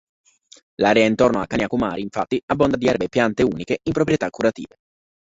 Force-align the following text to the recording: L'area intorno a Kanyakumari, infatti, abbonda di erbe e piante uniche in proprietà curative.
L'area 0.81 1.05
intorno 1.05 1.39
a 1.41 1.45
Kanyakumari, 1.45 2.01
infatti, 2.01 2.41
abbonda 2.47 2.75
di 2.75 2.87
erbe 2.87 3.05
e 3.05 3.09
piante 3.09 3.43
uniche 3.43 3.77
in 3.83 3.93
proprietà 3.93 4.31
curative. 4.31 4.77